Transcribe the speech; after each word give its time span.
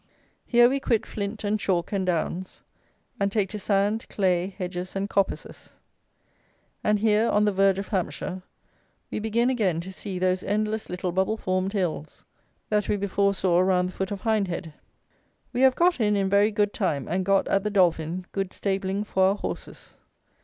Here 0.47 0.67
we 0.67 0.79
quit 0.79 1.05
flint 1.05 1.43
and 1.43 1.59
chalk 1.59 1.91
and 1.91 2.03
downs, 2.07 2.63
and 3.19 3.31
take 3.31 3.49
to 3.49 3.59
sand, 3.59 4.07
clay, 4.09 4.47
hedges, 4.47 4.95
and 4.95 5.07
coppices; 5.07 5.77
and 6.83 6.97
here, 6.97 7.29
on 7.29 7.45
the 7.45 7.51
verge 7.51 7.77
of 7.77 7.89
Hampshire, 7.89 8.41
we 9.11 9.19
begin 9.19 9.51
again 9.51 9.79
to 9.81 9.91
see 9.93 10.17
those 10.17 10.41
endless 10.41 10.89
little 10.89 11.11
bubble 11.11 11.37
formed 11.37 11.73
hills 11.73 12.25
that 12.69 12.89
we 12.89 12.97
before 12.97 13.35
saw 13.35 13.59
round 13.59 13.89
the 13.89 13.93
foot 13.93 14.09
of 14.09 14.21
Hindhead. 14.21 14.73
We 15.53 15.61
have 15.61 15.75
got 15.75 15.99
in 15.99 16.15
in 16.15 16.29
very 16.29 16.49
good 16.49 16.73
time, 16.73 17.07
and 17.07 17.23
got, 17.23 17.47
at 17.47 17.63
the 17.63 17.69
Dolphin, 17.69 18.25
good 18.31 18.53
stabling 18.53 19.03
for 19.03 19.21
our 19.25 19.35
horses. 19.35 19.99